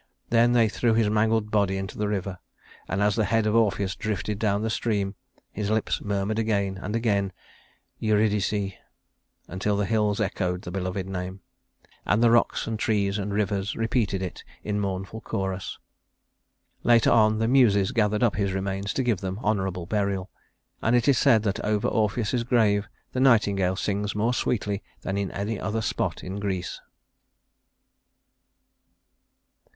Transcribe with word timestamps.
Then 0.31 0.53
they 0.53 0.67
threw 0.67 0.95
his 0.95 1.11
mangled 1.11 1.51
body 1.51 1.77
into 1.77 1.95
the 1.95 2.07
river, 2.07 2.39
and 2.87 3.03
as 3.03 3.15
the 3.15 3.25
head 3.25 3.45
of 3.45 3.53
Orpheus 3.55 3.95
drifted 3.95 4.39
down 4.39 4.63
the 4.63 4.71
stream, 4.71 5.13
his 5.51 5.69
lips 5.69 6.01
murmured 6.01 6.39
again 6.39 6.79
and 6.81 6.95
again 6.95 7.31
"Eurydice," 7.99 8.73
until 9.47 9.77
the 9.77 9.85
hills 9.85 10.19
echoed 10.19 10.63
the 10.63 10.71
beloved 10.71 11.07
name, 11.07 11.41
and 12.03 12.23
the 12.23 12.31
rocks 12.31 12.65
and 12.65 12.79
trees 12.79 13.19
and 13.19 13.31
rivers 13.31 13.75
repeated 13.75 14.23
it 14.23 14.43
in 14.63 14.79
mournful 14.79 15.21
chorus. 15.21 15.77
Later 16.81 17.11
on, 17.11 17.37
the 17.37 17.47
Muses 17.47 17.91
gathered 17.91 18.23
up 18.23 18.37
his 18.37 18.53
remains 18.53 18.95
to 18.95 19.03
give 19.03 19.21
them 19.21 19.37
honorable 19.43 19.85
burial; 19.85 20.31
and 20.81 20.95
it 20.95 21.07
is 21.07 21.19
said 21.19 21.43
that 21.43 21.63
over 21.63 21.87
Orpheus's 21.87 22.43
grave 22.43 22.87
the 23.11 23.19
nightingale 23.19 23.75
sings 23.75 24.15
more 24.15 24.33
sweetly 24.33 24.81
than 25.01 25.15
in 25.15 25.29
any 25.29 25.59
other 25.59 25.83
spot 25.83 26.23
in 26.23 26.39
Greece. 26.39 26.81